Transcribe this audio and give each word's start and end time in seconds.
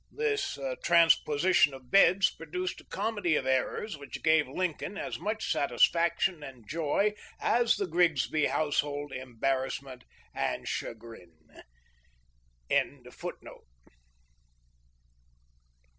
The 0.11 0.79
transposition 0.83 1.75
of 1.75 1.91
beds 1.91 2.31
produced 2.31 2.81
a 2.81 2.85
comedy 2.85 3.35
of 3.35 3.45
errors 3.45 3.99
which 3.99 4.23
gave 4.23 4.47
Lincoln 4.47 4.97
as 4.97 5.19
much 5.19 5.51
satisfaction 5.51 6.41
and 6.41 6.67
joy 6.67 7.13
as 7.39 7.75
the 7.75 7.85
Grigsby 7.85 8.47
household 8.47 9.11
embarrassment 9.11 10.03
and 10.33 10.67
chagrin. 10.67 11.33
52 11.39 11.43
THE 12.69 12.77
LIFE 12.77 12.87
OF 12.99 13.23
LINCOLN. 13.43 13.61